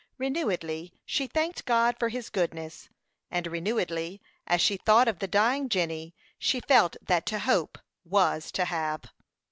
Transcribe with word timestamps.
Renewedly 0.17 0.93
she 1.05 1.27
thanked 1.27 1.63
God 1.67 1.95
for 1.99 2.09
his 2.09 2.31
goodness; 2.31 2.89
and 3.29 3.45
renewedly, 3.45 4.19
as 4.47 4.59
she 4.59 4.77
thought 4.77 5.07
of 5.07 5.19
the 5.19 5.27
dying 5.27 5.69
Jenny, 5.69 6.15
she 6.39 6.59
felt 6.59 6.97
that 7.03 7.27
to 7.27 7.37
hope 7.37 7.77
was 8.03 8.51
to 8.53 8.65
have. 8.65 9.03